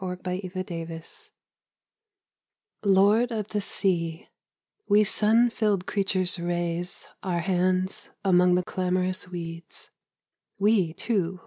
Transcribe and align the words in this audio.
_NOON 0.03 0.17
AT 0.17 0.87
PÆSTUM 0.87 1.29
Lord 2.83 3.31
of 3.31 3.49
the 3.49 3.61
Sea, 3.61 4.29
we 4.89 5.03
sun 5.03 5.51
filled 5.51 5.85
creatures 5.85 6.39
raise 6.39 7.05
Our 7.21 7.41
hands 7.41 8.09
among 8.25 8.55
the 8.55 8.63
clamorous 8.63 9.27
weeds, 9.27 9.91
we 10.57 10.91
too. 10.95 11.39